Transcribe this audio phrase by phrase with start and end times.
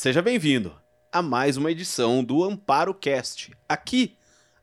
[0.00, 0.72] Seja bem-vindo
[1.10, 3.52] a mais uma edição do Amparo Cast.
[3.68, 4.16] Aqui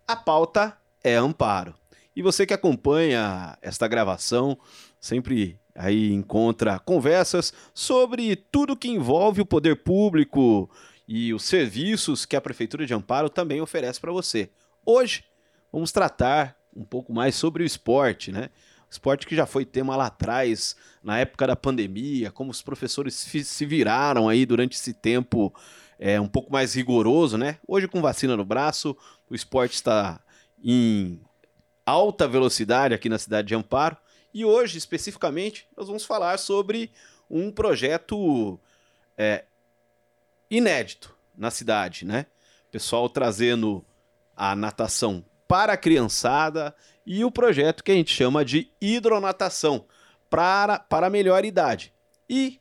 [0.08, 1.76] a pauta é Amparo.
[2.16, 4.58] E você que acompanha esta gravação
[4.98, 10.72] sempre aí encontra conversas sobre tudo que envolve o poder público
[11.06, 14.50] e os serviços que a prefeitura de Amparo também oferece para você.
[14.86, 15.26] Hoje
[15.70, 18.50] vamos tratar um pouco mais sobre o esporte, né?
[18.96, 23.66] Esporte que já foi tema lá atrás, na época da pandemia, como os professores se
[23.66, 25.54] viraram aí durante esse tempo
[26.00, 27.58] é, um pouco mais rigoroso, né?
[27.68, 28.96] Hoje, com vacina no braço,
[29.30, 30.22] o esporte está
[30.64, 31.22] em
[31.86, 33.98] alta velocidade aqui na cidade de Amparo.
[34.34, 36.90] E hoje, especificamente, nós vamos falar sobre
[37.30, 38.58] um projeto
[39.18, 39.44] é,
[40.50, 42.28] inédito na cidade, né?
[42.72, 43.86] Pessoal trazendo
[44.36, 49.86] a natação para a criançada e o projeto que a gente chama de hidronatação
[50.30, 51.94] para, para melhor idade.
[52.30, 52.60] E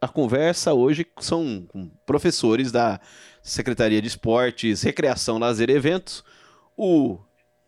[0.00, 1.66] a conversa hoje são
[2.04, 3.00] professores da
[3.42, 6.24] Secretaria de Esportes, Recreação, Lazer e Eventos,
[6.76, 7.18] o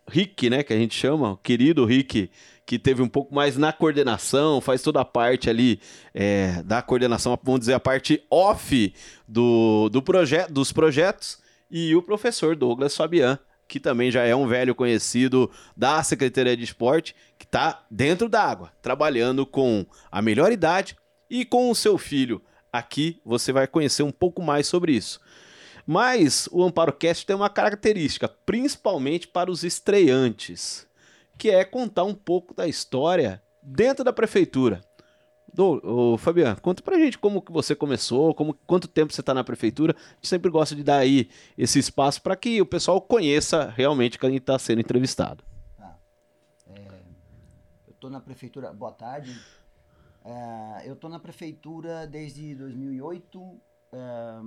[0.08, 2.30] Rick, né, que a gente chama, o querido Rick,
[2.64, 5.80] que teve um pouco mais na coordenação, faz toda a parte ali
[6.14, 8.94] é, da coordenação, vamos dizer, a parte off
[9.26, 11.38] do, do proje dos projetos,
[11.70, 16.64] e o professor Douglas Fabian, que também já é um velho conhecido da Secretaria de
[16.64, 20.96] Esporte, que está dentro da água, trabalhando com a melhor idade
[21.28, 22.42] e com o seu filho.
[22.72, 25.20] Aqui você vai conhecer um pouco mais sobre isso.
[25.86, 30.86] Mas o Amparo Cast tem uma característica, principalmente para os estreantes,
[31.38, 34.80] que é contar um pouco da história dentro da prefeitura.
[35.56, 39.32] Do, ô, Fabiano, conta pra gente como que você começou, como, quanto tempo você está
[39.32, 39.96] na prefeitura.
[39.96, 44.18] A gente sempre gosta de dar aí esse espaço para que o pessoal conheça realmente
[44.18, 45.42] quem está sendo entrevistado.
[45.78, 45.96] Ah,
[46.66, 47.00] é,
[47.86, 48.70] eu estou na prefeitura.
[48.70, 49.34] Boa tarde.
[50.26, 53.58] É, eu estou na prefeitura desde 2008,
[53.94, 54.42] é,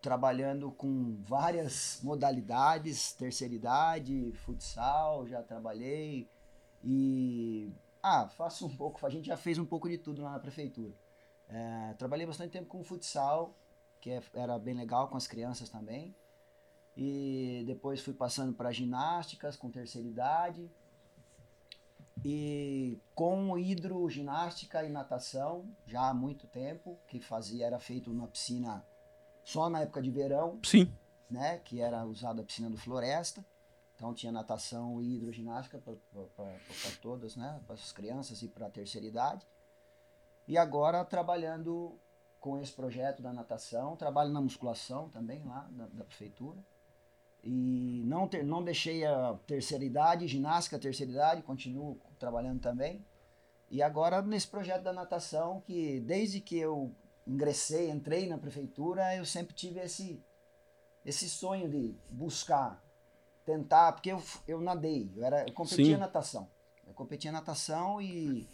[0.00, 6.28] trabalhando com várias modalidades, terceira idade, futsal, já trabalhei
[6.84, 7.72] e
[8.08, 10.94] ah, faço um pouco, a gente já fez um pouco de tudo lá na prefeitura.
[11.48, 13.54] É, trabalhei bastante tempo com futsal,
[14.00, 16.14] que é, era bem legal com as crianças também.
[16.96, 20.70] E depois fui passando para ginásticas com terceira idade.
[22.24, 28.84] E com hidroginástica e natação, já há muito tempo, que fazia, era feito na piscina
[29.44, 30.58] só na época de verão.
[30.62, 30.92] Sim.
[31.30, 33.44] Né, que era usada a piscina do Floresta.
[33.98, 35.92] Então tinha natação e hidroginástica para
[37.02, 37.60] todas, né?
[37.66, 39.44] Para as crianças e para a terceira idade.
[40.46, 41.98] E agora trabalhando
[42.38, 46.64] com esse projeto da natação, trabalho na musculação também lá da, da prefeitura.
[47.42, 53.04] E não, ter, não deixei a terceira idade, ginástica terceira idade, continuo trabalhando também.
[53.68, 56.94] E agora nesse projeto da natação, que desde que eu
[57.26, 60.22] ingressei, entrei na prefeitura, eu sempre tive esse,
[61.04, 62.80] esse sonho de buscar
[63.48, 65.96] tentar, porque eu, eu nadei, eu, era, eu competia Sim.
[65.96, 66.46] natação.
[66.86, 68.46] Eu competia natação e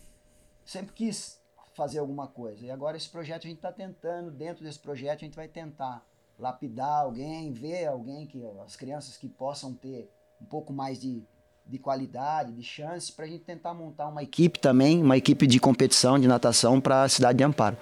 [0.65, 1.41] sempre quis
[1.75, 2.65] fazer alguma coisa.
[2.65, 6.07] E agora esse projeto a gente está tentando, dentro desse projeto a gente vai tentar
[6.39, 10.09] lapidar alguém, ver alguém que as crianças que possam ter
[10.41, 11.25] um pouco mais de,
[11.67, 15.59] de qualidade, de chance, para a gente tentar montar uma equipe também, uma equipe de
[15.59, 17.77] competição de natação para a cidade de Amparo.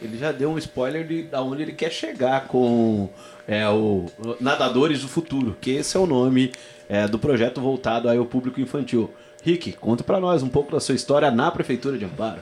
[0.00, 3.08] Ele já deu um spoiler de da onde ele quer chegar com
[3.46, 4.06] é, o
[4.40, 6.52] Nadadores do Futuro, que esse é o nome
[6.88, 9.10] é, do projeto voltado ao público infantil.
[9.42, 12.40] Rick, conta para nós um pouco da sua história na prefeitura de Amparo.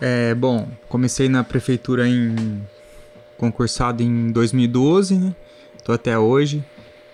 [0.00, 2.66] É, bom, comecei na prefeitura em
[3.36, 5.34] concursado em 2012, né?
[5.84, 6.64] Tô até hoje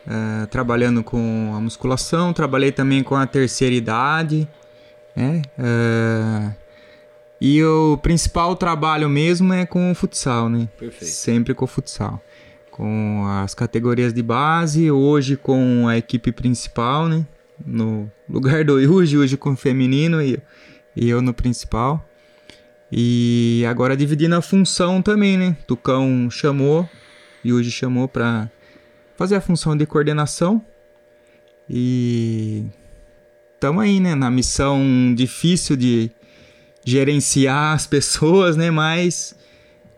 [0.06, 4.48] é, trabalhando com a musculação, trabalhei também com a terceira idade,
[5.14, 5.42] né?
[5.58, 6.50] É,
[7.40, 10.68] e o principal trabalho mesmo é com o futsal, né?
[10.78, 11.12] Perfeito.
[11.12, 12.22] Sempre com o futsal.
[12.70, 17.26] Com as categorias de base, hoje com a equipe principal, né?
[17.64, 20.38] No lugar do Yuji, hoje com o feminino e,
[20.94, 22.06] e eu no principal.
[22.90, 25.56] E agora dividindo a função também, né?
[25.66, 26.88] Tucão chamou,
[27.44, 28.50] Yuji chamou para
[29.16, 30.64] fazer a função de coordenação.
[31.68, 32.64] E
[33.54, 34.14] estamos aí, né?
[34.14, 36.10] Na missão difícil de
[36.86, 38.70] gerenciar as pessoas, né?
[38.70, 39.34] Mas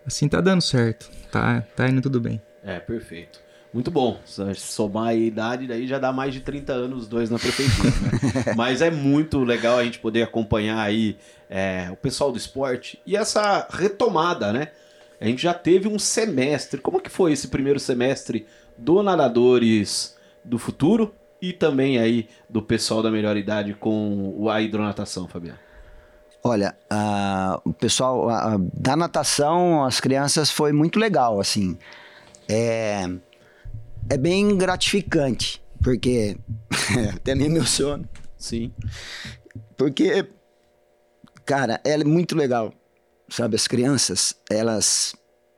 [0.07, 1.11] assim tá dando certo.
[1.31, 2.41] Tá, tá indo tudo bem.
[2.65, 3.41] É, perfeito.
[3.73, 4.19] Muito bom.
[4.25, 7.91] Se somar a idade, daí já dá mais de 30 anos os dois na prefeitura.
[7.91, 8.55] Né?
[8.57, 11.19] Mas é muito legal a gente poder acompanhar aí
[11.51, 14.69] é, o pessoal do esporte e essa retomada, né?
[15.21, 16.81] A gente já teve um semestre.
[16.81, 18.47] Como que foi esse primeiro semestre
[18.79, 25.29] do Nadadores do Futuro e também aí do pessoal da melhor idade com a hidronatação,
[25.29, 25.68] Fabiano?
[26.43, 26.77] Olha,
[27.65, 28.29] o pessoal
[28.73, 31.77] da natação, as crianças foi muito legal, assim.
[32.49, 33.09] É,
[34.09, 36.37] é bem gratificante, porque
[37.15, 38.09] até nem meu sono.
[38.39, 38.73] Sim.
[39.77, 40.27] Porque,
[41.45, 42.73] cara, é muito legal,
[43.29, 43.57] sabe?
[43.57, 45.15] As crianças, elas.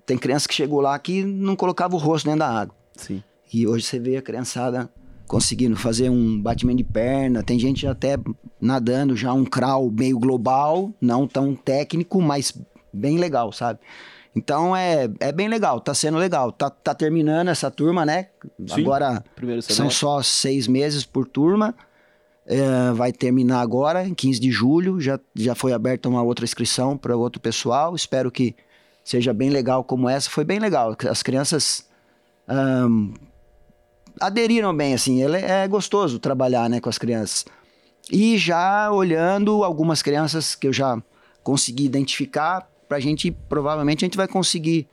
[0.06, 2.75] Tem criança que chegou lá que não colocava o rosto dentro da água.
[2.97, 3.23] Sim.
[3.53, 4.91] E hoje você vê a criançada
[5.31, 7.41] conseguindo fazer um batimento de perna.
[7.41, 8.17] Tem gente até
[8.61, 12.53] nadando já um crawl meio global, não tão técnico, mas
[12.93, 13.79] bem legal, sabe?
[14.35, 16.50] Então é, é bem legal, tá sendo legal.
[16.50, 18.27] Tá, tá terminando essa turma, né?
[18.67, 18.81] Sim.
[18.81, 19.23] Agora
[19.62, 21.76] são só seis meses por turma.
[22.44, 25.00] É, vai terminar agora, em 15 de julho.
[25.00, 27.94] Já, já foi aberta uma outra inscrição para outro pessoal.
[27.94, 28.56] Espero que
[29.05, 30.29] seja bem legal como essa.
[30.29, 30.97] Foi bem legal.
[31.09, 31.88] As crianças
[32.49, 33.12] ahn,
[34.21, 35.23] aderiram bem, assim.
[35.23, 37.45] Ele- É gostoso trabalhar né, com as crianças.
[38.11, 41.01] E já olhando algumas crianças que eu já
[41.43, 44.89] consegui identificar, pra gente, provavelmente, a gente vai conseguir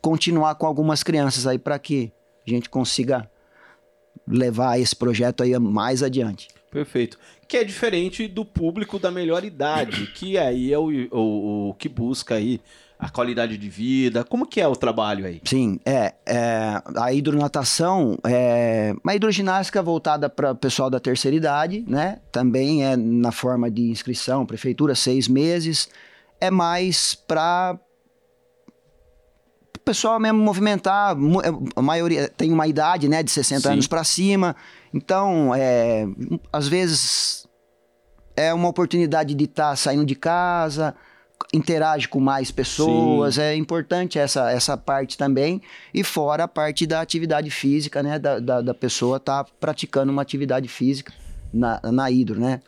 [0.00, 2.12] continuar com algumas crianças aí para que
[2.46, 3.28] a gente consiga
[4.26, 6.48] levar esse projeto aí mais adiante.
[6.70, 7.18] Perfeito.
[7.46, 11.88] Que é diferente do público da melhor idade, que aí é o, o, o que
[11.88, 12.60] busca aí
[12.98, 14.24] a qualidade de vida.
[14.24, 15.40] Como que é o trabalho aí?
[15.44, 21.84] Sim, é, é, a hidronatação é uma hidroginástica voltada para o pessoal da terceira idade,
[21.86, 22.20] né?
[22.32, 25.88] Também é na forma de inscrição, prefeitura, seis meses.
[26.40, 27.78] É mais para
[29.76, 31.14] o pessoal mesmo movimentar.
[31.14, 33.68] é, A maioria tem uma idade, né, de 60 Sim.
[33.74, 34.56] anos para cima.
[34.92, 36.06] Então, é,
[36.52, 37.46] às vezes
[38.34, 40.94] é uma oportunidade de estar saindo de casa,
[41.52, 45.60] interage com mais pessoas, é importante essa, essa parte também.
[45.92, 48.18] E fora a parte da atividade física, né?
[48.18, 51.12] Da, da, da pessoa estar praticando uma atividade física
[51.52, 52.60] na, na hidro, né?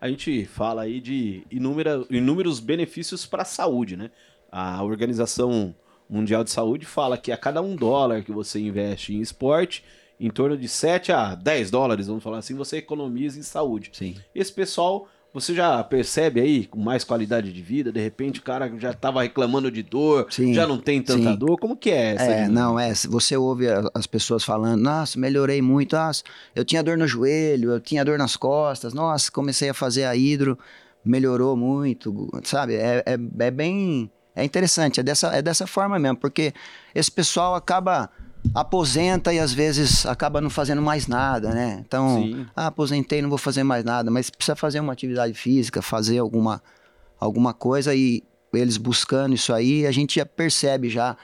[0.00, 4.10] A gente fala aí de inúmera, inúmeros benefícios para a saúde, né?
[4.52, 5.74] A Organização
[6.08, 9.82] Mundial de Saúde fala que a cada um dólar que você investe em esporte,
[10.20, 13.90] em torno de 7 a 10 dólares, vamos falar assim, você economiza em saúde.
[13.92, 14.16] Sim.
[14.34, 15.08] Esse pessoal,
[15.40, 17.92] você já percebe aí com mais qualidade de vida?
[17.92, 21.36] De repente o cara já estava reclamando de dor, Sim, já não tem tanta sim.
[21.36, 21.58] dor.
[21.58, 22.24] Como que é essa?
[22.24, 22.94] É, não, é.
[22.94, 26.22] Você ouve as pessoas falando, nossa, melhorei muito, nossa,
[26.54, 30.16] eu tinha dor no joelho, eu tinha dor nas costas, nossa, comecei a fazer a
[30.16, 30.58] hidro,
[31.04, 32.74] melhorou muito, sabe?
[32.74, 34.10] É, é, é bem.
[34.34, 36.52] É interessante, é dessa, é dessa forma mesmo, porque
[36.94, 38.10] esse pessoal acaba.
[38.54, 41.82] Aposenta e às vezes acaba não fazendo mais nada, né?
[41.86, 46.18] Então, ah, aposentei, não vou fazer mais nada, mas precisa fazer uma atividade física, fazer
[46.18, 46.62] alguma,
[47.18, 48.22] alguma coisa e
[48.52, 51.16] eles buscando isso aí, a gente já percebe já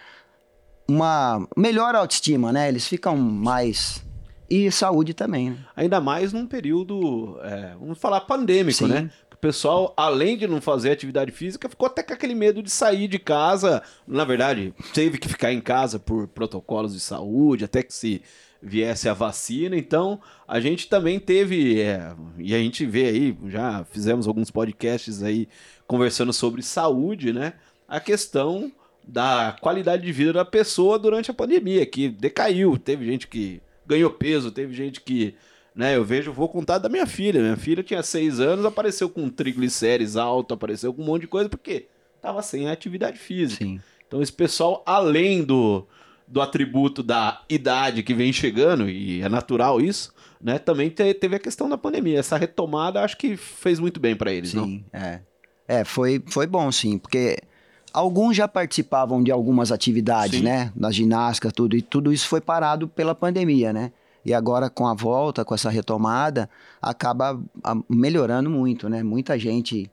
[0.88, 2.69] uma melhor autoestima, né?
[2.69, 4.04] Eles ficam mais
[4.50, 5.58] e saúde também, né?
[5.74, 8.88] Ainda mais num período, é, vamos falar, pandêmico, Sim.
[8.88, 9.10] né?
[9.42, 13.18] Pessoal, além de não fazer atividade física, ficou até com aquele medo de sair de
[13.18, 13.82] casa.
[14.06, 18.22] Na verdade, teve que ficar em casa por protocolos de saúde, até que se
[18.62, 19.76] viesse a vacina.
[19.76, 25.24] Então, a gente também teve, é, e a gente vê aí, já fizemos alguns podcasts
[25.24, 25.48] aí
[25.88, 27.54] conversando sobre saúde, né?
[27.88, 28.70] A questão
[29.02, 32.78] da qualidade de vida da pessoa durante a pandemia, que decaiu.
[32.78, 35.34] Teve gente que ganhou peso, teve gente que,
[35.74, 37.40] né, eu vejo, vou contar da minha filha.
[37.40, 41.48] Minha filha tinha seis anos, apareceu com triglicérides alto, apareceu com um monte de coisa,
[41.48, 41.86] porque
[42.20, 43.64] tava sem atividade física.
[43.64, 43.81] Sim.
[44.06, 45.86] Então esse pessoal, além do,
[46.29, 51.36] do atributo da idade que vem chegando, e é natural isso, né, também te- teve
[51.36, 52.19] a questão da pandemia.
[52.19, 54.64] Essa retomada acho que fez muito bem para eles, não?
[54.67, 55.20] Sim, é.
[55.67, 57.38] É, foi, foi bom, sim, porque
[57.93, 60.44] alguns já participavam de algumas atividades, Sim.
[60.44, 60.72] né?
[60.76, 63.93] Na ginástica, tudo, e tudo isso foi parado pela pandemia, né?
[64.24, 66.48] E agora, com a volta, com essa retomada,
[66.81, 69.02] acaba ah, melhorando muito, né?
[69.02, 69.91] Muita gente,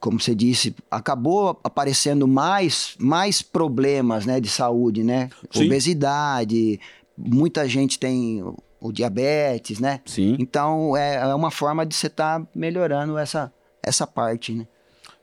[0.00, 5.30] como você disse, acabou aparecendo mais, mais problemas, né, de saúde, né?
[5.50, 5.66] Sim.
[5.66, 6.78] Obesidade,
[7.16, 8.42] muita gente tem
[8.80, 10.00] o- diabetes, né?
[10.04, 10.36] Sim.
[10.38, 14.66] Então é, é uma forma de você estar melhorando essa, essa parte, né?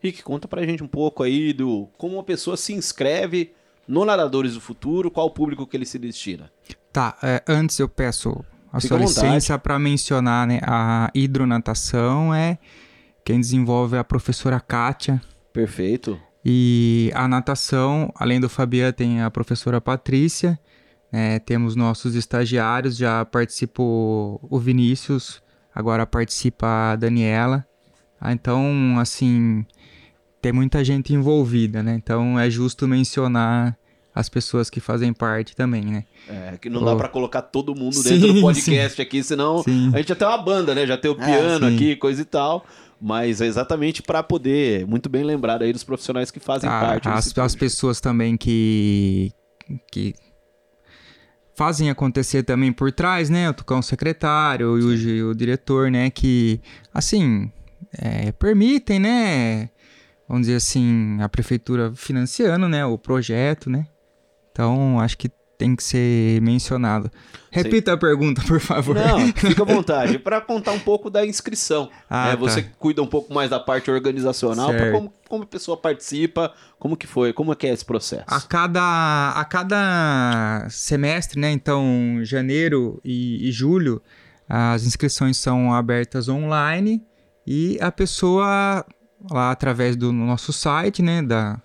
[0.02, 3.54] Rick, conta pra gente um pouco aí do como uma pessoa se inscreve
[3.88, 6.52] no Nadadores do Futuro, qual o público que ele se destina.
[6.94, 8.30] Tá, é, antes eu peço
[8.72, 10.60] a Fica sua licença para mencionar, né?
[10.64, 12.60] A hidronatação é
[13.26, 15.20] quem desenvolve é a professora Kátia.
[15.52, 16.20] Perfeito.
[16.46, 20.60] E a natação, além do Fabiano, tem a professora Patrícia.
[21.12, 25.42] né, temos nossos estagiários, já participou o Vinícius,
[25.74, 27.66] agora participa a Daniela.
[28.20, 29.66] Ah, então, assim,
[30.42, 31.96] tem muita gente envolvida, né?
[31.96, 33.78] Então é justo mencionar
[34.16, 36.04] as pessoas que fazem parte também, né?
[36.30, 36.98] É, que não dá Oh.
[36.98, 39.92] pra colocar todo mundo Sim, dentro do podcast aqui, senão Sim.
[39.94, 40.86] a gente já tem uma banda, né?
[40.86, 41.76] Já tem o É, piano sim.
[41.76, 42.66] aqui, coisa e tal.
[43.06, 47.10] mas é exatamente para poder, muito bem lembrado aí dos profissionais que fazem Ah, parte
[47.10, 49.30] as, as pessoas também que,
[49.92, 50.14] que
[51.56, 53.50] fazem acontecer também por trás, né?
[53.50, 56.10] O Tucão secretário e o, o diretor, né?
[56.10, 56.62] Que,
[56.94, 57.52] assim,
[57.98, 59.70] é, permitem, né?
[60.28, 62.86] Vamos dizer assim, a prefeitura financiando, né?
[62.86, 63.86] O projeto, né?
[64.54, 67.10] Então, acho que tem que ser mencionado.
[67.50, 68.96] Repita a pergunta, por favor.
[68.96, 70.20] Não, fica à vontade.
[70.20, 71.90] Para contar um pouco da inscrição.
[72.10, 72.32] Ah, né?
[72.32, 72.36] tá.
[72.38, 77.08] Você cuida um pouco mais da parte organizacional, como, como a pessoa participa, como que
[77.08, 78.26] foi, como é que é esse processo.
[78.28, 81.52] A cada, a cada semestre, né?
[81.52, 84.02] Então, janeiro e, e julho,
[84.50, 87.02] as inscrições são abertas online
[87.48, 88.86] e a pessoa,
[89.32, 91.22] lá através do nosso site, né?
[91.22, 91.62] Da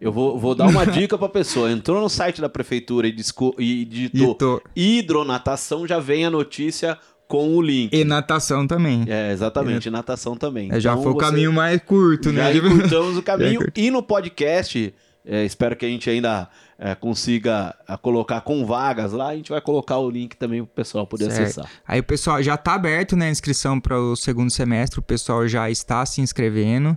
[0.00, 1.70] Eu vou, vou dar uma dica pra pessoa.
[1.70, 6.96] Entrou no site da prefeitura e, disco- e digitou Ito- hidronatação, já vem a notícia
[7.28, 7.92] com o link.
[7.94, 9.04] e natação também.
[9.06, 10.68] É, exatamente, natação também.
[10.72, 12.56] É, já Então, foi o caminho mais curto, Já né?
[12.56, 13.60] encurtamos o caminho.
[13.60, 13.78] curto.
[13.80, 14.92] E no podcast,
[15.24, 16.48] é, espero que a gente ainda
[16.82, 19.28] é, consiga é, colocar com vagas lá.
[19.28, 21.42] A gente vai colocar o link também pro pessoal poder Certo.
[21.42, 21.70] acessar.
[21.86, 25.46] Aí o pessoal já tá aberto, né, a inscrição para o segundo semestre, o pessoal
[25.46, 26.96] já está se inscrevendo,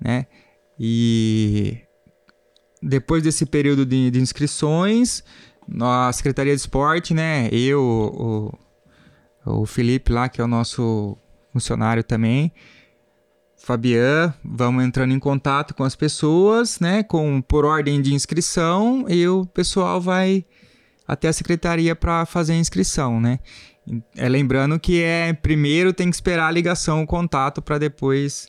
[0.00, 0.26] né?
[0.78, 1.78] E
[2.82, 5.22] depois desse período de, de inscrições,
[5.80, 7.80] a Secretaria de Esporte, né, eu,
[9.46, 11.16] o, o Felipe lá, que é o nosso
[11.52, 12.52] funcionário também,
[13.66, 19.26] Fabian, vamos entrando em contato com as pessoas, né, com por ordem de inscrição, e
[19.26, 20.44] o pessoal vai
[21.06, 23.40] até a secretaria para fazer a inscrição, né?
[24.16, 28.48] É lembrando que é primeiro tem que esperar a ligação, o contato para depois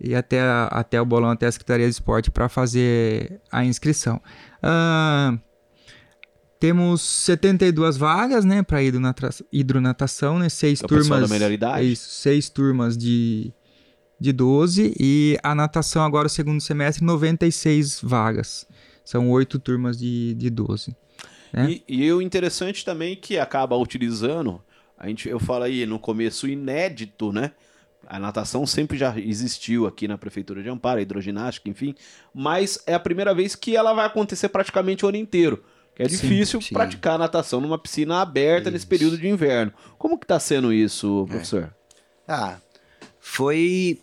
[0.00, 4.20] ir até, a- até o bolão, até a Secretaria de Esporte para fazer a inscrição.
[4.62, 5.36] Ah,
[6.60, 8.78] temos 72 vagas, né, para
[9.52, 10.48] hidronatação, né?
[10.48, 11.28] Seis É o pessoal turmas.
[11.30, 11.92] da melhor idade?
[11.92, 13.52] Isso, seis turmas de,
[14.22, 18.66] de 12 e a natação agora, o segundo semestre, 96 vagas.
[19.04, 20.96] São oito turmas de, de 12.
[21.52, 21.72] né?
[21.88, 24.62] E, e o interessante também é que acaba utilizando,
[24.96, 27.50] a gente, eu falo aí no começo, inédito, né?
[28.06, 31.94] A natação sempre já existiu aqui na Prefeitura de Amparo, a hidroginástica, enfim,
[32.32, 35.64] mas é a primeira vez que ela vai acontecer praticamente o ano inteiro.
[35.94, 36.72] Que é Sim, difícil sim.
[36.72, 38.88] praticar natação numa piscina aberta nesse Isso.
[38.88, 39.72] período de inverno.
[39.98, 41.74] Como que tá sendo isso, professor?
[42.26, 42.58] Ah,
[43.20, 44.00] foi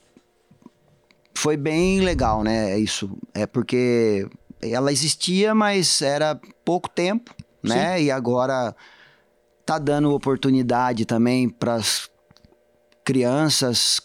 [1.39, 2.77] foi bem legal, né?
[2.77, 4.27] Isso é porque
[4.62, 8.01] ela existia, mas era pouco tempo, né?
[8.01, 8.75] E agora
[9.65, 12.10] tá dando oportunidade também para as
[13.05, 14.01] crianças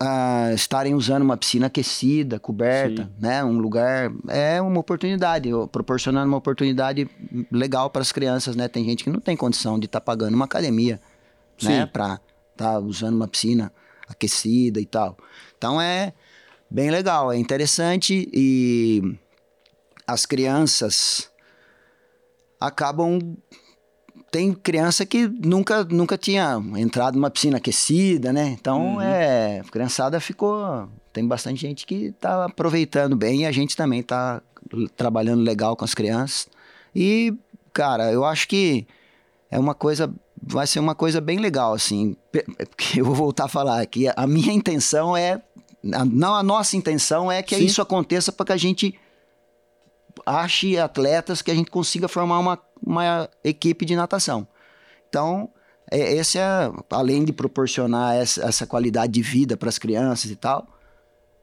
[0.00, 3.10] ah, estarem usando uma piscina aquecida, coberta, Sim.
[3.20, 3.44] né?
[3.44, 7.08] Um lugar é uma oportunidade, proporcionando uma oportunidade
[7.52, 8.66] legal para as crianças, né?
[8.66, 11.00] Tem gente que não tem condição de estar pagando uma academia,
[11.62, 11.82] né?
[11.82, 11.86] Sim.
[11.92, 12.18] Pra
[12.50, 13.72] estar usando uma piscina
[14.08, 15.16] aquecida e tal.
[15.60, 16.14] Então é
[16.70, 19.02] bem legal, é interessante e
[20.06, 21.30] as crianças
[22.58, 23.36] acabam
[24.30, 28.56] tem criança que nunca, nunca tinha entrado numa piscina aquecida, né?
[28.58, 29.00] Então, Uhum.
[29.02, 30.88] é, a criançada ficou...
[31.12, 34.40] Tem bastante gente que tá aproveitando bem e a gente também tá
[34.72, 36.48] l- trabalhando legal com as crianças.
[36.94, 37.34] E,
[37.72, 38.86] cara, eu acho que
[39.50, 40.10] é uma coisa...
[40.40, 42.16] Vai ser uma coisa bem legal, assim.
[42.70, 45.42] Porque eu vou voltar a falar que a minha intenção é...
[45.92, 47.64] a- Não, a nossa intenção é que Sim.
[47.64, 48.94] isso aconteça para que a gente
[50.26, 54.46] ache atletas que a gente consiga formar uma, uma equipe de natação.
[55.08, 55.48] Então,
[55.90, 60.36] é, esse é, além de proporcionar essa, essa qualidade de vida para as crianças e
[60.36, 60.66] tal,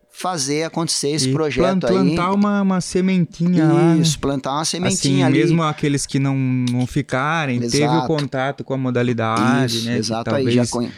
[0.10, 2.36] fazer acontecer esse E projeto plan- plantar aí.
[2.36, 4.02] uma, uma sementinha lá, né?
[4.02, 5.40] Isso, plantar uma Assim, sementinha ali.
[5.40, 8.08] mesmo aqueles que não, não ficarem, teve o Exato.
[8.08, 9.98] contato com a modalidade, Isso, né?
[9.98, 10.44] exato aí.
[10.50, 10.92] Já talvez- conhe-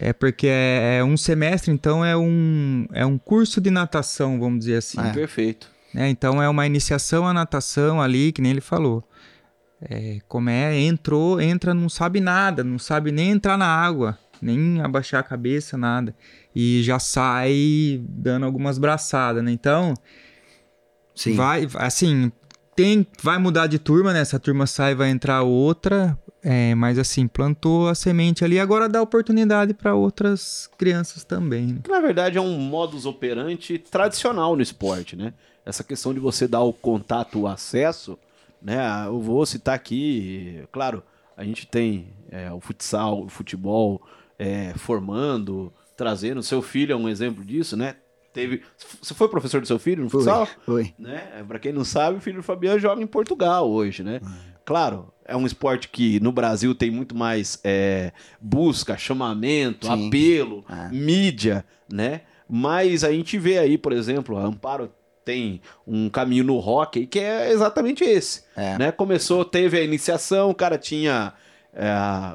[0.00, 4.60] É porque é, é um semestre, então é um, é um curso de natação, vamos
[4.60, 5.00] dizer assim.
[5.00, 5.12] É.
[5.12, 5.68] Perfeito.
[5.92, 6.08] né?
[6.08, 9.02] Então é uma iniciação à natação ali, que nem ele falou.
[9.80, 14.80] É, como é, entrou, entra, não sabe nada, não sabe nem entrar na água, nem
[14.80, 16.14] abaixar a cabeça, nada.
[16.54, 19.50] E já sai dando algumas braçadas, né?
[19.52, 19.94] Então,
[21.14, 21.34] Sim.
[21.34, 22.32] vai, assim,
[22.78, 24.20] tem, vai mudar de turma, né?
[24.20, 29.02] Essa turma sai, vai entrar outra, é, mas assim, plantou a semente ali, agora dá
[29.02, 31.80] oportunidade para outras crianças também, né?
[31.82, 35.34] Que na verdade é um modus operandi tradicional no esporte, né?
[35.66, 38.16] Essa questão de você dar o contato, o acesso,
[38.62, 38.78] né?
[39.06, 41.02] Eu vou citar aqui, claro,
[41.36, 44.00] a gente tem é, o futsal, o futebol
[44.38, 46.44] é, formando, trazendo.
[46.44, 47.96] Seu filho é um exemplo disso, né?
[48.38, 48.62] Teve.
[49.02, 50.46] Você foi professor do seu filho no futsal?
[50.64, 50.94] foi.
[50.98, 51.44] Né?
[51.46, 54.20] Pra quem não sabe, o filho do Fabiano joga em Portugal hoje, né?
[54.64, 60.08] Claro, é um esporte que no Brasil tem muito mais é, busca, chamamento, Sim.
[60.08, 60.88] apelo, É.
[60.94, 62.22] mídia, né?
[62.48, 64.90] Mas a gente vê aí, por exemplo, a Amparo
[65.24, 68.44] tem um caminho no hockey que é exatamente esse.
[68.56, 68.78] É.
[68.78, 68.92] Né?
[68.92, 71.32] Começou, teve a iniciação, o cara tinha.
[71.74, 71.90] É,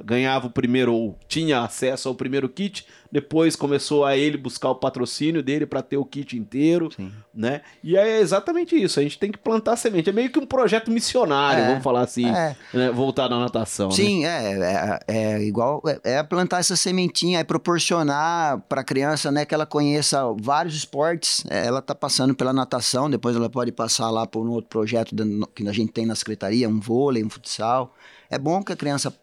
[0.06, 4.76] ganhava o primeiro, ou tinha acesso ao primeiro kit, depois começou a ele buscar o
[4.76, 7.12] patrocínio dele para ter o kit inteiro, Sim.
[7.34, 7.62] né?
[7.84, 10.10] E é exatamente isso, a gente tem que plantar semente.
[10.10, 12.56] É meio que um projeto missionário, É, vamos falar assim, É.
[12.74, 12.90] né?
[12.92, 13.90] voltado à natação.
[13.90, 13.96] né?
[13.96, 19.32] Sim, é, é, é igual, é, é plantar essa sementinha, é proporcionar para a criança,
[19.32, 21.44] né, que ela conheça vários esportes.
[21.50, 25.14] É, ela tá passando pela natação, depois ela pode passar lá por um outro projeto
[25.54, 27.94] que a gente tem na secretaria, um vôlei, um futsal.
[28.30, 29.14] É bom que a criança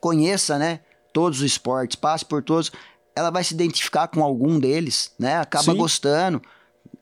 [0.00, 0.80] conheça, né,
[1.12, 2.72] todos os esportes, passe por todos.
[3.14, 5.36] Ela vai se identificar com algum deles, né?
[5.38, 5.76] Acaba Sim.
[5.76, 6.40] gostando.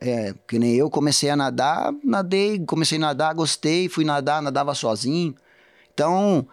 [0.01, 4.73] É, que nem eu comecei a nadar, nadei, comecei a nadar, gostei, fui nadar, nadava
[4.73, 5.35] sozinho.
[5.93, 6.47] Então,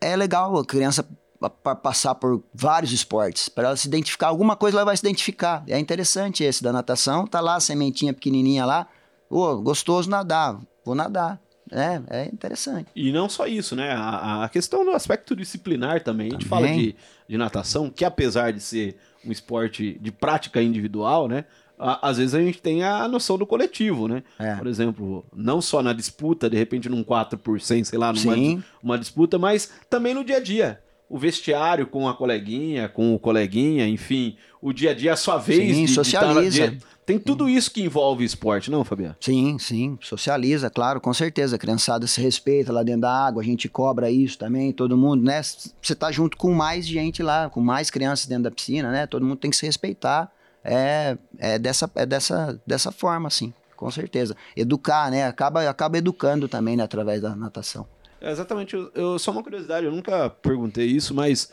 [0.00, 1.06] é legal a criança
[1.38, 3.48] pa- pa- passar por vários esportes.
[3.48, 5.62] Para ela se identificar, alguma coisa ela vai se identificar.
[5.68, 7.26] É interessante esse da natação.
[7.26, 8.88] Tá lá a sementinha pequenininha lá.
[9.30, 11.40] Ô, gostoso nadar, vou nadar.
[11.70, 12.88] É, é interessante.
[12.94, 13.92] E não só isso, né?
[13.92, 16.28] A, a questão do aspecto disciplinar também.
[16.28, 16.68] A gente Também.
[16.68, 16.96] fala de,
[17.28, 21.44] de natação, que apesar de ser um esporte de prática individual, né?
[21.78, 24.24] às vezes a gente tem a noção do coletivo, né?
[24.38, 24.56] É.
[24.56, 28.34] Por exemplo, não só na disputa, de repente num 4 por 100, sei lá, numa
[28.34, 28.62] Sim.
[28.82, 30.80] uma disputa, mas também no dia a dia.
[31.08, 35.38] O vestiário com a coleguinha, com o coleguinha, enfim, o dia a dia, a sua
[35.38, 35.58] vez.
[35.74, 36.58] Sim, de- de socializa.
[36.66, 39.16] tá na- de- tem tudo isso que envolve esporte, não, Fabiano?
[39.18, 41.56] Sim, sim, socializa, claro, com certeza.
[41.56, 45.24] A criançada se respeita lá dentro da água, a gente cobra isso também, todo mundo,
[45.24, 45.40] né?
[45.80, 49.06] Você tá junto com mais gente lá, com mais crianças dentro da piscina, né?
[49.06, 50.30] Todo mundo tem que se respeitar.
[50.62, 54.36] É, é, dessa, é dessa, dessa forma, assim, com certeza.
[54.54, 55.24] Educar, né?
[55.26, 56.82] Acaba, acaba educando também, né?
[56.82, 57.86] Através da natação.
[58.20, 58.74] É, exatamente.
[58.74, 61.50] Eu, eu- só uma curiosidade, eu nunca perguntei isso, mas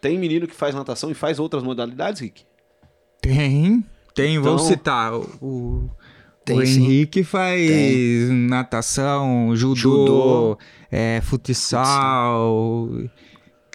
[0.00, 2.44] tem menino que faz natação e faz outras modalidades, Rick?
[3.20, 5.12] Tem, tem, vou Então- citar.
[5.14, 5.90] O, o,
[6.44, 6.84] Tem, o sim.
[6.84, 10.58] Henrique faz natação, judô, Judô.
[10.92, 12.88] É, futsal,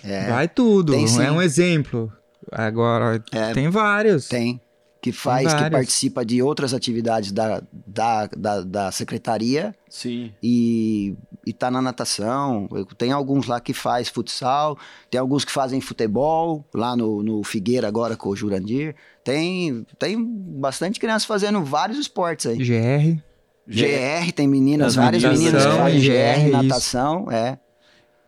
[0.03, 0.93] É, vai tudo.
[0.93, 1.21] Tem, sim.
[1.21, 2.11] é um exemplo.
[2.51, 4.27] Agora, É, tem vários.
[4.27, 4.59] Tem.
[5.01, 10.31] Que faz, que participa de outras atividades da, da, da, da secretaria Sim.
[10.43, 12.69] e, e tá na natação.
[12.99, 14.77] Tem alguns lá que faz futsal,
[15.09, 18.95] tem alguns que fazem futebol, lá no, no Figueira agora com o Jurandir.
[19.23, 22.57] Tem, tem bastante criança fazendo vários esportes aí.
[22.57, 23.19] GR.
[23.67, 26.51] GR, tem meninas, As várias meninas meninas que natação, fazem GR, GR, isso.
[26.51, 27.59] natação, é.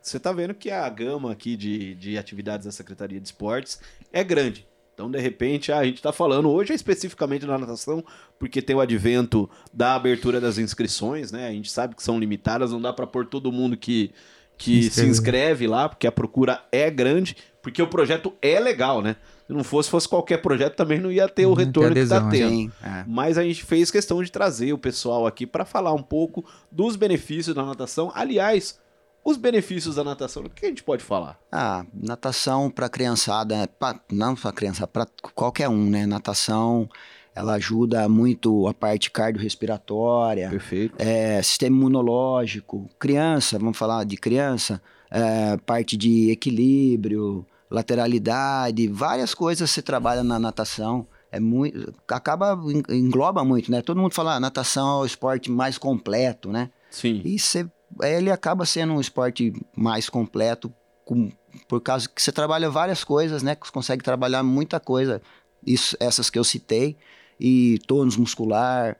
[0.01, 3.79] Você tá vendo que a gama aqui de, de atividades da Secretaria de Esportes
[4.11, 4.67] é grande.
[4.93, 8.03] Então, de repente, a gente tá falando hoje especificamente da natação,
[8.37, 11.47] porque tem o advento da abertura das inscrições, né?
[11.47, 14.11] A gente sabe que são limitadas, não dá para pôr todo mundo que,
[14.57, 15.09] que Se se inscreve.
[15.09, 19.15] inscreve lá, porque a procura é grande, porque o projeto é legal, né?
[19.47, 22.25] Se não fosse, fosse qualquer projeto, também não ia ter o retorno que tá adesão,
[22.25, 22.31] né?
[22.31, 22.49] tendo.
[22.49, 23.03] Sim, é.
[23.07, 26.95] Mas a gente fez questão de trazer o pessoal aqui para falar um pouco dos
[26.95, 28.11] benefícios da natação.
[28.13, 28.79] Aliás,
[29.23, 31.39] os benefícios da natação, o que a gente pode falar?
[31.51, 36.05] Ah, natação para criançada, pra, não para criança, para qualquer um, né?
[36.05, 36.89] Natação,
[37.35, 40.95] ela ajuda muito a parte cardiorrespiratória, Perfeito.
[40.99, 49.69] é, sistema imunológico, criança, vamos falar de criança, é, parte de equilíbrio, lateralidade, várias coisas
[49.71, 51.07] se trabalha na natação.
[51.31, 53.81] É muito, acaba en- engloba muito, né?
[53.81, 56.69] Todo mundo fala, ah, natação é o esporte mais completo, né?
[56.91, 57.21] Sim.
[57.25, 57.65] E cê-
[58.01, 60.73] ele acaba sendo um esporte mais completo
[61.05, 61.31] com-
[61.67, 63.55] por causa que você trabalha várias coisas, né?
[63.55, 65.21] Que você consegue trabalhar muita coisa,
[65.65, 66.97] isso, essas que eu citei,
[67.39, 68.95] e tônus muscular,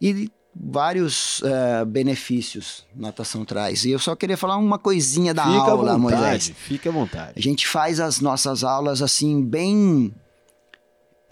[0.00, 3.84] e vários eh, benefícios natação traz.
[3.86, 6.52] E eu só queria falar uma coisinha da fica aula, à vontade, Moisés.
[6.56, 7.40] fica à A vontade.
[7.40, 10.14] gente faz as nossas aulas assim, bem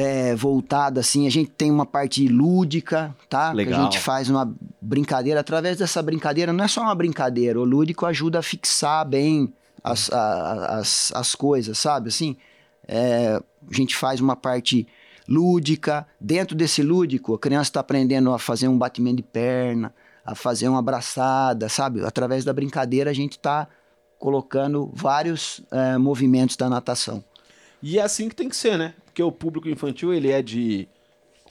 [0.00, 1.26] é, voltada assim.
[1.26, 3.50] A gente tem uma parte lúdica, tá?
[3.50, 3.80] Que Legal.
[3.80, 5.40] a gente faz uma brincadeira.
[5.40, 7.60] Através dessa brincadeira, não é só uma brincadeira.
[7.60, 9.52] O lúdico ajuda a fixar bem
[9.84, 12.08] as, a- as, as coisas, sabe?
[12.08, 12.36] Assim,
[12.88, 14.86] é, a gente faz uma parte
[15.28, 16.06] lúdica.
[16.20, 19.92] Dentro desse lúdico, a criança está aprendendo a fazer um batimento de perna,
[20.24, 22.04] a fazer uma abraçada, sabe?
[22.04, 23.68] Através da brincadeira, a gente está
[24.18, 27.24] colocando vários eh, movimentos da natação.
[27.82, 28.92] E é assim que tem que ser, né?
[29.20, 30.88] Porque o público infantil, ele é de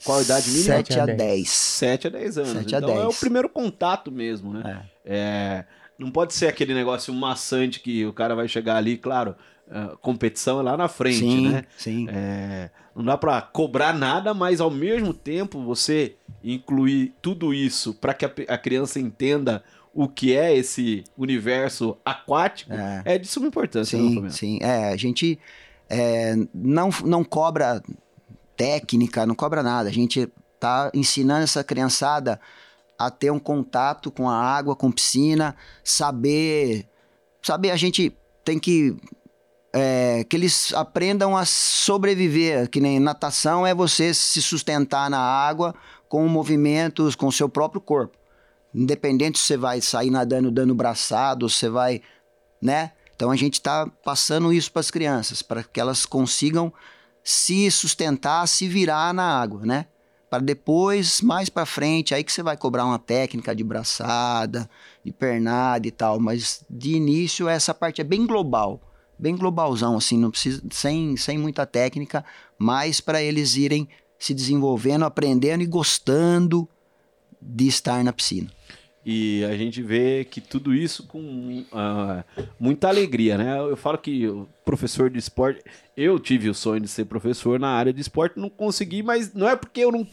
[0.04, 0.76] qual idade mínima?
[0.76, 1.48] 7 a a 10.
[1.48, 2.52] 7 a 10 anos.
[2.52, 3.20] Sete a então é o 10.
[3.20, 4.84] primeiro contato mesmo, né?
[5.04, 5.64] É,
[5.98, 9.36] não pode ser aquele negócio maçante que o cara vai chegar ali, claro.
[9.70, 11.64] a competição é lá na frente, sim, né?
[11.76, 12.06] sim.
[12.10, 18.14] É, não dá para cobrar nada, mas ao mesmo tempo você incluir tudo isso para
[18.14, 19.62] que a, a, criança entenda
[19.94, 23.98] o que é esse universo aquático é, é de suma importância.
[23.98, 24.58] Sim, não, sim.
[24.62, 25.38] É, a gente
[25.90, 27.82] é, não, não cobra
[28.56, 29.88] técnica, não cobra nada.
[29.88, 32.40] A gente tá ensinando essa criançada
[32.96, 36.86] a ter um contato com a água, com piscina, saber,
[37.42, 38.96] saber a gente tem que
[39.72, 45.74] é, que eles aprendam a sobreviver, que nem natação é você se sustentar na água
[46.08, 48.18] com movimentos, com o seu próprio corpo.
[48.74, 52.02] Independente se você vai sair nadando dando braçado, você vai,
[52.60, 52.92] né?
[53.20, 56.72] Então a gente está passando isso para as crianças, para que elas consigam
[57.22, 59.84] se sustentar, se virar na água, né?
[60.30, 64.70] Para depois, mais para frente, aí que você vai cobrar uma técnica de braçada,
[65.04, 66.18] de pernada e tal.
[66.18, 68.80] Mas de início essa parte é bem global
[69.18, 72.24] bem globalzão, assim, não precisa, sem, sem muita técnica,
[72.58, 73.86] mas para eles irem
[74.18, 76.66] se desenvolvendo, aprendendo e gostando
[77.38, 78.50] de estar na piscina.
[79.04, 83.58] E a gente vê que tudo isso com uh, muita alegria, né?
[83.58, 84.28] Eu falo que
[84.62, 85.62] professor de esporte,
[85.96, 89.48] eu tive o sonho de ser professor na área de esporte, não consegui, mas não
[89.48, 90.06] é porque eu não.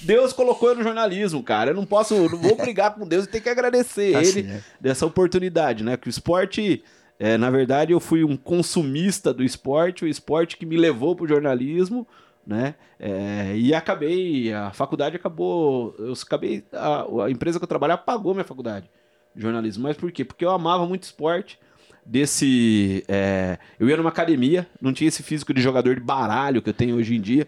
[0.00, 1.70] Deus colocou eu no jornalismo, cara.
[1.70, 5.06] Eu não posso, não vou brigar com Deus e ter que agradecer tá ele dessa
[5.06, 5.96] oportunidade, né?
[5.96, 6.82] Que o esporte
[7.20, 11.24] é, na verdade, eu fui um consumista do esporte, o esporte que me levou para
[11.24, 12.04] o jornalismo,
[12.46, 12.74] né?
[12.98, 18.34] É, e acabei, a faculdade acabou, eu acabei, a, a, empresa que eu trabalhava pagou
[18.34, 18.90] minha faculdade
[19.34, 19.84] de jornalismo.
[19.84, 20.24] Mas por quê?
[20.24, 21.58] Porque eu amava muito esporte.
[22.04, 23.04] Desse.
[23.06, 26.74] É, eu ia numa academia, não tinha esse físico de jogador de baralho que eu
[26.74, 27.46] tenho hoje em dia.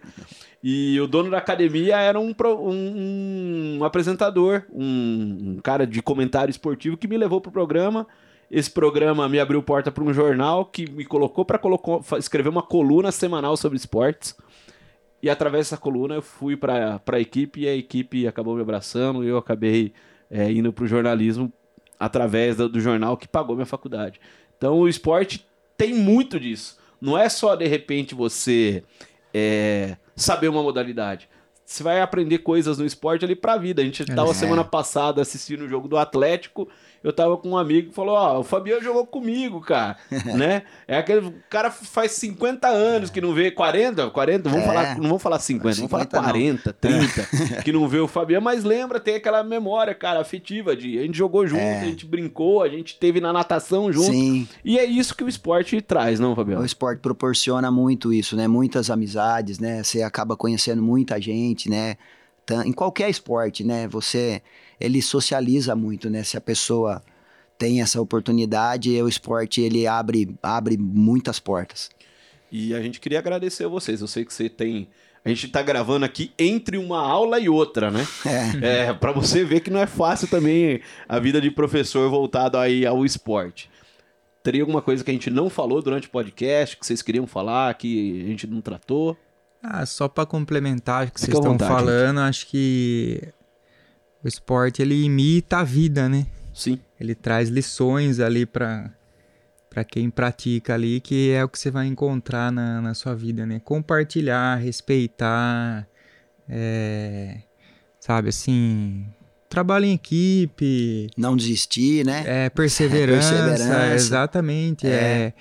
[0.62, 6.50] E o dono da academia era um, um, um apresentador, um, um, cara de comentário
[6.50, 8.06] esportivo que me levou pro programa.
[8.50, 11.60] Esse programa me abriu porta para um jornal que me colocou para
[12.16, 14.36] escrever uma coluna semanal sobre esportes.
[15.24, 19.24] E através dessa coluna eu fui para a equipe e a equipe acabou me abraçando
[19.24, 19.94] e eu acabei
[20.30, 21.50] é, indo para o jornalismo
[21.98, 24.20] através do, do jornal que pagou minha faculdade.
[24.54, 26.76] Então o esporte tem muito disso.
[27.00, 28.84] Não é só de repente você
[29.32, 31.26] é, saber uma modalidade.
[31.64, 33.80] Você vai aprender coisas no esporte ali pra vida.
[33.80, 34.34] A gente estava é.
[34.34, 36.68] semana passada assistindo o jogo do Atlético
[37.04, 39.98] eu tava com um amigo que falou: Ó, oh, o Fabiano jogou comigo, cara.
[40.34, 40.62] né?
[40.88, 44.66] É aquele cara faz 50 anos que não vê 40, 40, vamos é.
[44.66, 46.98] falar, não vamos falar 50, 50 vamos falar 40, não.
[46.98, 51.02] 30, que não vê o Fabiano, mas lembra, tem aquela memória, cara, afetiva de a
[51.02, 51.82] gente jogou junto, é.
[51.82, 54.10] a gente brincou, a gente teve na natação junto.
[54.10, 54.48] Sim.
[54.64, 56.62] E é isso que o esporte traz, não, Fabiano?
[56.62, 58.48] O esporte proporciona muito isso, né?
[58.48, 59.82] Muitas amizades, né?
[59.82, 61.96] Você acaba conhecendo muita gente, né?
[62.64, 63.86] Em qualquer esporte, né?
[63.88, 64.42] Você
[64.80, 66.22] ele socializa muito, né?
[66.22, 67.02] Se a pessoa
[67.58, 71.90] tem essa oportunidade, o esporte ele abre, abre muitas portas.
[72.50, 74.00] E a gente queria agradecer a vocês.
[74.00, 74.88] Eu sei que você tem.
[75.24, 78.06] A gente está gravando aqui entre uma aula e outra, né?
[78.62, 78.86] É.
[78.88, 82.84] é para você ver que não é fácil também a vida de professor voltado aí
[82.84, 83.70] ao esporte.
[84.42, 87.72] Teria alguma coisa que a gente não falou durante o podcast, que vocês queriam falar,
[87.74, 89.16] que a gente não tratou?
[89.62, 92.28] Ah, só para complementar o que Fica vocês estão falando, gente.
[92.28, 93.22] acho que
[94.24, 96.26] o esporte ele imita a vida, né?
[96.54, 96.80] Sim.
[96.98, 98.90] Ele traz lições ali para
[99.68, 103.44] para quem pratica ali, que é o que você vai encontrar na, na sua vida,
[103.44, 103.60] né?
[103.64, 105.84] Compartilhar, respeitar,
[106.48, 107.38] é,
[107.98, 109.04] sabe, assim,
[109.48, 111.08] trabalho em equipe.
[111.16, 112.22] Não desistir, né?
[112.24, 113.94] É, perseverança, perseverança.
[113.94, 114.86] exatamente.
[114.86, 114.90] É.
[114.90, 115.32] é.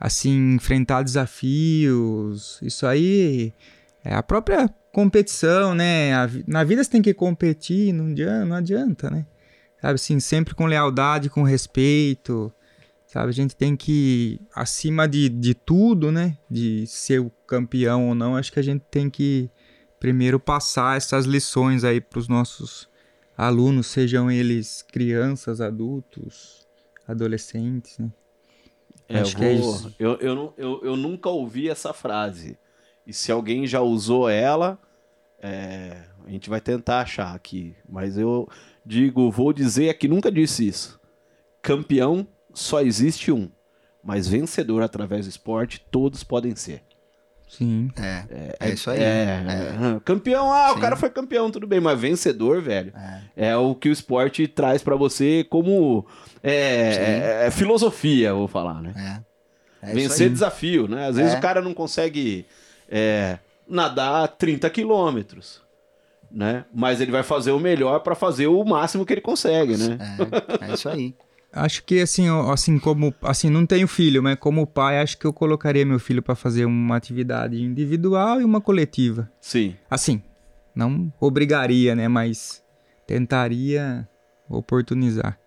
[0.00, 2.58] assim, enfrentar desafios.
[2.62, 3.52] Isso aí
[4.04, 6.10] é a própria competição, né?
[6.46, 9.26] Na vida você tem que competir, não adianta, não adianta, né?
[9.80, 12.52] Sabe assim, sempre com lealdade, com respeito.
[13.06, 16.36] Sabe, a gente tem que, acima de, de tudo, né?
[16.50, 19.48] De ser o campeão ou não, acho que a gente tem que
[20.00, 22.88] primeiro passar essas lições aí para os nossos
[23.36, 26.66] alunos, sejam eles crianças, adultos,
[27.06, 28.10] adolescentes, né?
[29.08, 29.94] É, Acho eu que vou, é isso.
[29.98, 32.58] Eu, eu, eu, eu, nunca ouvi essa frase.
[33.06, 34.78] E se alguém já usou ela,
[35.42, 37.74] é, a gente vai tentar achar aqui.
[37.88, 38.48] Mas eu
[38.84, 41.00] digo, vou dizer que nunca disse isso.
[41.62, 43.50] Campeão só existe um.
[44.02, 46.82] Mas vencedor através do esporte, todos podem ser.
[47.48, 47.90] Sim.
[47.96, 49.00] É, é, é isso aí.
[49.00, 50.00] É, é.
[50.04, 50.78] Campeão, ah, Sim.
[50.78, 52.92] o cara foi campeão, tudo bem, mas vencedor, velho,
[53.36, 56.04] é, é o que o esporte traz para você como
[56.42, 59.22] é, é, filosofia, vou falar, né?
[59.92, 61.08] Vencer desafio, né?
[61.08, 62.46] Às vezes o cara não consegue
[62.96, 65.60] é, nadar 30 quilômetros.
[66.30, 66.64] Né?
[66.72, 69.98] Mas ele vai fazer o melhor para fazer o máximo que ele consegue, né?
[70.60, 71.14] É, é isso aí.
[71.52, 75.32] Acho que assim, assim como assim não tenho filho, mas como pai, acho que eu
[75.32, 79.30] colocaria meu filho para fazer uma atividade individual e uma coletiva.
[79.40, 79.76] Sim.
[79.88, 80.20] Assim,
[80.74, 82.60] não obrigaria, né, mas
[83.06, 84.08] tentaria
[84.50, 85.38] oportunizar.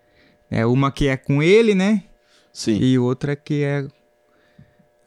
[0.49, 2.05] É uma que é com ele, né?
[2.53, 2.77] Sim.
[2.81, 3.85] E outra que é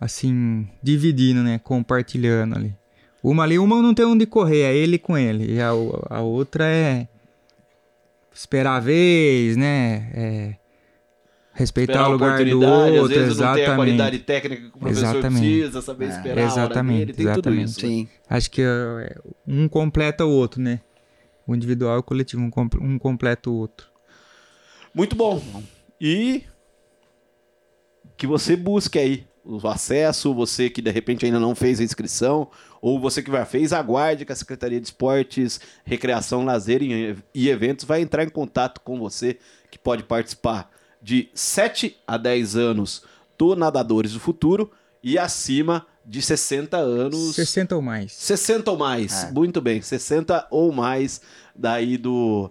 [0.00, 2.74] assim, dividindo, né, compartilhando ali.
[3.22, 5.54] Uma ali, uma não tem onde correr, é ele com ele.
[5.56, 5.68] E a,
[6.08, 7.06] a outra é
[8.34, 10.10] esperar a vez, né?
[10.14, 10.54] É
[11.52, 13.76] respeitar Esperar o lugar do outro, às vezes não tem a exatamente.
[13.76, 15.56] qualidade técnica que o professor Exatamente.
[15.58, 16.08] precisa, saber É.
[16.08, 17.68] esperar a hora Exatamente, dele, tem tudo exatamente.
[17.68, 17.86] isso.
[17.86, 17.88] né?
[17.92, 18.08] Sim.
[18.30, 20.80] Acho que é, um completa o outro, né?
[21.46, 23.88] O individual e o coletivo, um, um completa o outro.
[24.94, 25.42] Muito bom.
[26.00, 26.44] E
[28.16, 32.48] que você busque aí o acesso, você que de repente ainda não fez a inscrição,
[32.80, 37.84] ou você que já fez, aguarde que a Secretaria de Esportes, Recreação, Lazer e Eventos
[37.84, 39.38] vai entrar em contato com você,
[39.70, 40.70] que pode participar
[41.02, 43.02] de 7 a 10 anos
[43.38, 44.70] do Nadadores do Futuro
[45.02, 47.34] e acima de 60 anos.
[47.34, 48.12] 60 ou mais.
[48.12, 49.32] 60 ou mais, É.
[49.32, 51.20] muito bem, 60 ou mais
[51.54, 52.50] daí do,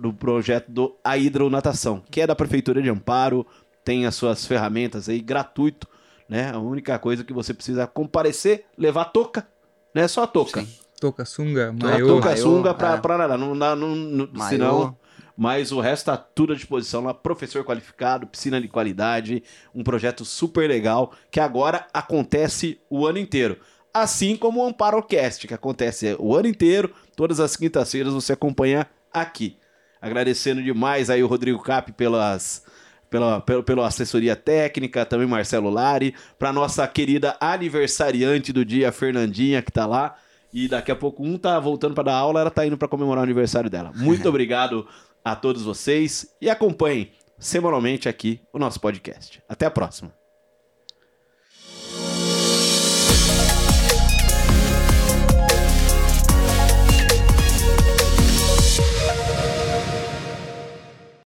[0.00, 3.46] do projeto do A Hidronatação, que é da Prefeitura de Amparo,
[3.84, 5.86] tem as suas ferramentas aí, gratuito,
[6.28, 6.50] né?
[6.50, 9.46] A única coisa que você precisa é comparecer, levar touca,
[9.94, 10.06] né?
[10.08, 10.60] Só a touca.
[10.62, 10.68] Sim.
[11.00, 12.06] Toca sunga, A maiô.
[12.06, 12.96] touca sunga pra, é.
[13.00, 14.96] pra nadar, não, dá- não, não, senão...
[15.36, 19.42] Mas o resto tá tudo à disposição lá, professor qualificado, piscina de qualidade,
[19.74, 23.58] um projeto super legal que agora acontece o ano inteiro.
[23.92, 29.56] Assim como o AmparoCast, que acontece o ano inteiro, todas as quintas-feiras você acompanha aqui.
[30.00, 32.64] Agradecendo demais aí o Rodrigo Cap pelas,
[33.10, 39.62] pela, pela, pela assessoria técnica, também Marcelo Lari, para nossa querida aniversariante do dia, Fernandinha,
[39.62, 40.16] que tá lá.
[40.52, 43.22] E daqui a pouco um tá voltando para dar aula, ela tá indo para comemorar
[43.22, 43.92] o aniversário dela.
[43.94, 44.86] Muito obrigado
[45.24, 49.42] a todos vocês e acompanhem semanalmente aqui o nosso podcast.
[49.48, 50.23] Até a próxima.